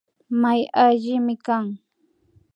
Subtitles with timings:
[0.41, 1.65] May allimi kan